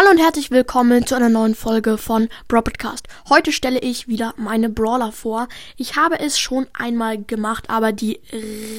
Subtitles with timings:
[0.00, 3.06] Hallo und herzlich willkommen zu einer neuen Folge von Broadcast.
[3.28, 5.46] Heute stelle ich wieder meine Brawler vor.
[5.76, 8.18] Ich habe es schon einmal gemacht, aber die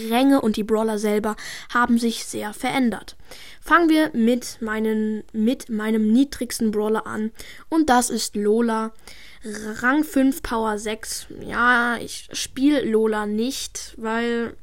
[0.09, 1.35] Ränge und die Brawler selber
[1.71, 3.17] haben sich sehr verändert.
[3.61, 7.29] Fangen wir mit, meinen, mit meinem niedrigsten Brawler an
[7.69, 8.91] und das ist Lola.
[9.43, 11.27] Rang 5, Power 6.
[11.41, 14.55] Ja, ich spiele Lola nicht, weil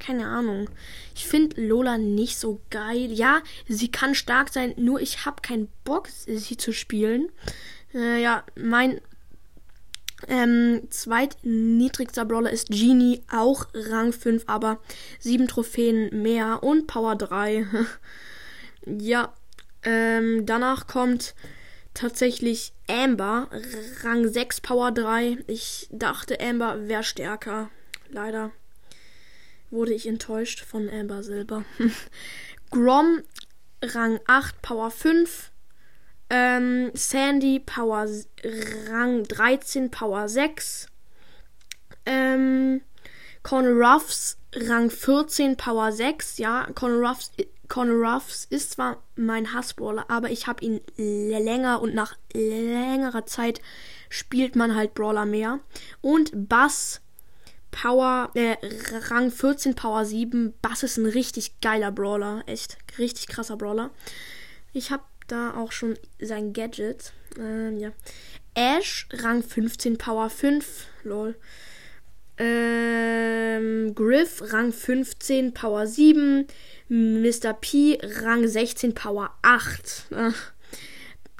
[0.00, 0.68] keine Ahnung.
[1.14, 3.12] Ich finde Lola nicht so geil.
[3.12, 7.30] Ja, sie kann stark sein, nur ich habe keinen Bock, sie zu spielen.
[7.94, 9.00] Äh, ja, mein
[10.28, 14.80] ähm, zweitniedrigster Brawler ist Genie, auch Rang 5, aber
[15.20, 17.66] 7 Trophäen mehr und Power 3.
[18.86, 19.32] ja,
[19.82, 21.34] ähm, danach kommt
[21.94, 23.48] tatsächlich Amber,
[24.02, 25.38] Rang 6, Power 3.
[25.46, 27.70] Ich dachte, Amber wäre stärker.
[28.10, 28.50] Leider
[29.70, 31.64] wurde ich enttäuscht von Amber Silber.
[32.70, 33.22] Grom,
[33.82, 35.50] Rang 8, Power 5.
[36.32, 38.06] Ähm, Sandy, Power
[38.88, 40.86] Rang 13, Power 6.
[42.06, 42.82] Ähm,
[43.42, 46.38] Conor Ruffs, Rang 14, Power 6.
[46.38, 47.32] Ja, Conor Ruffs,
[47.68, 53.60] Conor Ruffs ist zwar mein Hassbrawler, aber ich habe ihn länger und nach längerer Zeit
[54.08, 55.60] spielt man halt Brawler mehr.
[56.00, 57.00] Und Bass,
[57.70, 58.56] Power, äh,
[59.08, 60.54] Rang 14, Power 7.
[60.62, 62.42] Bass ist ein richtig geiler Brawler.
[62.46, 63.90] Echt, richtig krasser Brawler.
[64.72, 67.12] Ich habe da auch schon sein Gadget.
[67.38, 67.92] Ähm, ja.
[68.54, 70.86] Ash, Rang 15, Power 5.
[71.04, 71.36] Lol.
[72.38, 76.46] Ähm, Griff, Rang 15, Power 7.
[76.88, 77.52] Mr.
[77.52, 80.06] P, Rang 16, Power 8.
[80.10, 80.30] Äh.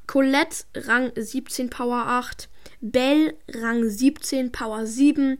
[0.06, 2.48] Colette, Rang 17, Power 8.
[2.80, 5.38] Bell, Rang 17, Power 7.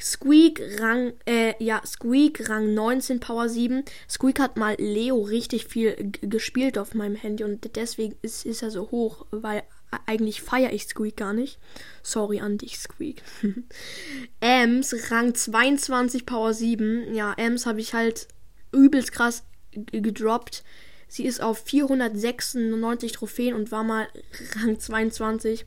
[0.00, 3.84] Squeak Rang, äh, ja, Squeak Rang 19 Power 7.
[4.08, 8.70] Squeak hat mal Leo richtig viel gespielt auf meinem Handy und deswegen ist, ist er
[8.70, 9.62] so hoch, weil
[10.06, 11.58] eigentlich feiere ich Squeak gar nicht.
[12.02, 13.22] Sorry an dich, Squeak.
[14.40, 17.14] Ems Rang 22 Power 7.
[17.14, 18.28] Ja, Ems habe ich halt
[18.72, 20.64] übelst krass gedroppt.
[21.08, 24.08] Sie ist auf 496 Trophäen und war mal
[24.56, 25.66] Rang 22.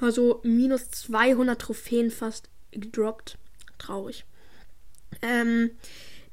[0.00, 3.38] Also minus 200 Trophäen fast gedroppt.
[3.78, 4.24] Traurig.
[5.22, 5.70] Ähm,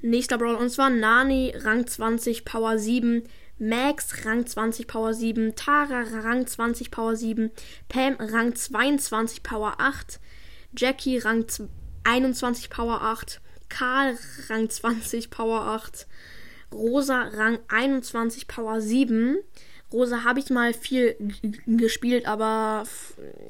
[0.02, 3.24] nächster Brawler und zwar Nani, Rang 20, Power 7.
[3.57, 5.56] Max, Rang 20, Power 7.
[5.56, 7.51] Tara, Rang 20, Power 7.
[7.90, 10.19] Pam, Rang 22, Power 8.
[10.75, 11.46] Jackie, Rang
[12.03, 13.40] 21, Power 8.
[13.69, 14.18] Karl,
[14.50, 16.07] Rang 20, Power 8.
[16.74, 19.38] Rosa, Rang 21, Power 7.
[19.91, 21.16] Rosa habe ich mal viel
[21.66, 22.85] gespielt, aber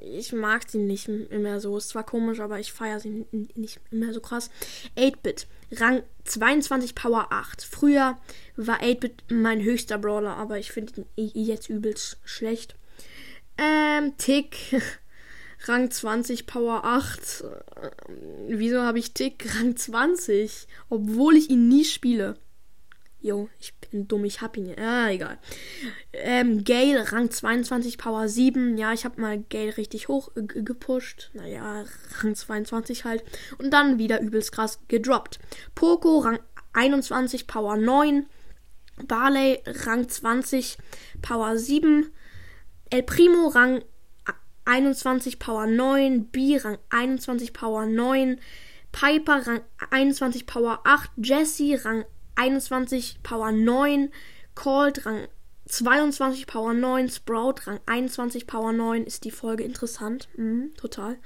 [0.01, 1.77] ich mag sie nicht mehr so.
[1.77, 3.25] Ist zwar komisch, aber ich feiere sie
[3.55, 4.49] nicht mehr so krass.
[4.97, 7.63] 8-Bit, Rang 22, Power 8.
[7.63, 8.17] Früher
[8.55, 12.75] war 8-Bit mein höchster Brawler, aber ich finde ihn jetzt übelst schlecht.
[13.57, 14.57] Ähm, Tick,
[15.65, 17.43] Rang 20, Power 8.
[18.47, 20.67] Wieso habe ich Tick Rang 20?
[20.89, 22.37] Obwohl ich ihn nie spiele.
[23.23, 24.73] Jo, ich bin dumm, ich hab ihn.
[24.79, 25.37] Ah, egal.
[26.11, 28.79] Ähm, Gale, Rang 22, Power 7.
[28.79, 31.29] Ja, ich hab mal Gale richtig hoch äh, gepusht.
[31.33, 31.85] Naja,
[32.19, 33.23] Rang 22 halt.
[33.59, 35.39] Und dann wieder übelst krass gedroppt.
[35.75, 36.39] Poco, Rang
[36.73, 38.25] 21, Power 9.
[39.07, 40.79] Barley, Rang 20,
[41.21, 42.11] Power 7.
[42.89, 43.83] El Primo, Rang
[44.65, 46.25] 21, Power 9.
[46.31, 48.39] B, Rang 21, Power 9.
[48.91, 49.61] Piper, Rang
[49.91, 51.11] 21, Power 8.
[51.17, 52.03] Jesse, Rang
[52.41, 54.09] 21 Power 9,
[54.55, 55.27] Cold Rang
[55.67, 59.03] 22 Power 9, Sprout Rang 21 Power 9.
[59.03, 60.27] Ist die Folge interessant?
[60.37, 61.17] Mhm, total.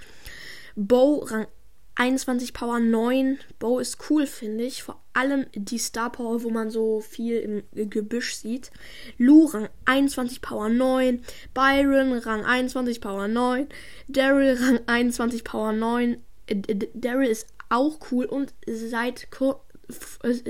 [0.76, 1.48] Bow Rang
[1.96, 3.40] 21 Power 9.
[3.60, 4.84] Bow ist cool, finde ich.
[4.84, 8.72] Vor allem die Star Power, wo man so viel im Gebüsch sieht.
[9.18, 11.24] Lu Rang 21 Power 9.
[11.54, 13.70] Byron Rang 21 Power 9.
[14.10, 16.18] Daryl Rang 21 Power 9.
[16.48, 16.56] Äh,
[16.94, 19.32] Daryl ist auch cool und seit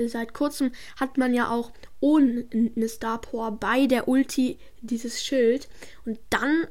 [0.06, 5.68] seit kurzem hat man ja auch ohne eine Star Power bei der Ulti dieses Schild
[6.04, 6.66] und dann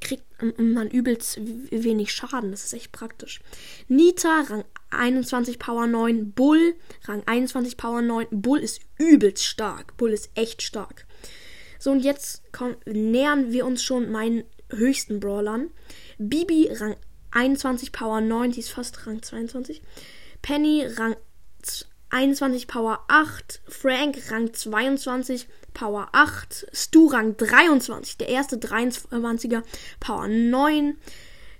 [0.00, 0.24] kriegt
[0.58, 2.50] man übelst wenig Schaden.
[2.50, 3.40] Das ist echt praktisch.
[3.88, 6.32] Nita, Rang 21 Power 9.
[6.32, 6.74] Bull,
[7.04, 8.26] Rang 21 Power 9.
[8.30, 9.96] Bull ist übelst stark.
[9.96, 11.06] Bull ist echt stark.
[11.78, 15.70] So, und jetzt komm, nähern wir uns schon meinen höchsten Brawlern.
[16.18, 16.96] Bibi, Rang
[17.32, 18.52] 21 Power 9.
[18.52, 19.82] Die ist fast Rang 22.
[20.42, 21.16] Penny, Rang
[22.10, 29.62] 21 Power 8, Frank Rang 22 Power 8, Stu Rang 23, der erste 23er
[30.00, 30.96] Power 9,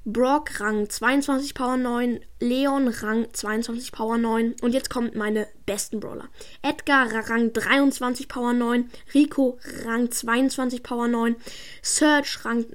[0.04, 6.00] Brock Rang 22 Power 9, Leon Rang 22 Power 9 und jetzt kommt meine besten
[6.00, 6.28] Brawler.
[6.62, 11.36] Edgar Rang 23 Power 9, Rico Rang 22 Power 9,
[11.82, 12.66] Serge Rang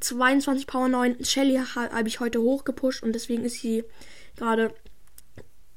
[0.00, 3.84] 22 Power 9, Shelly habe ich heute hochgepusht und deswegen ist sie
[4.36, 4.72] gerade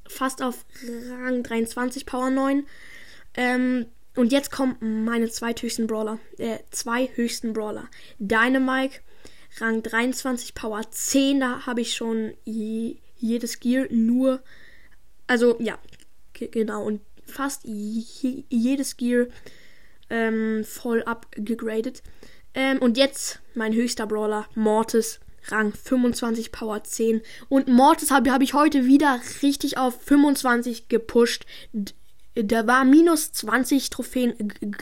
[0.08, 0.64] fast auf
[1.10, 2.66] Rang 23 Power 9.
[3.34, 7.88] Ähm, und jetzt kommen meine zweithöchsten Brawler, äh, zwei höchsten Brawler.
[8.18, 9.00] Dynamike
[9.58, 14.42] Rang 23, Power 10, da habe ich schon je, jedes Gear nur,
[15.26, 15.78] also ja,
[16.32, 19.26] genau, und fast je, jedes Gear
[20.10, 22.02] ähm, voll abgegradet.
[22.54, 27.20] Ähm, und jetzt mein höchster Brawler, Mortis, Rang 25, Power 10.
[27.48, 31.44] Und Mortis habe hab ich heute wieder richtig auf 25 gepusht.
[32.34, 34.34] Da war minus 20 Trophäen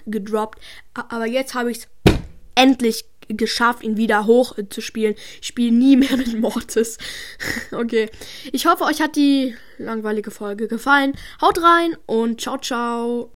[0.06, 0.60] gedroppt.
[0.94, 1.88] Aber jetzt habe ich es
[2.54, 3.04] endlich
[3.36, 5.14] geschafft, ihn wieder hoch äh, zu spielen.
[5.40, 6.98] Ich spiele nie mehr mit Mortis.
[7.72, 8.10] okay.
[8.52, 11.14] Ich hoffe, euch hat die langweilige Folge gefallen.
[11.40, 13.28] Haut rein und ciao, ciao.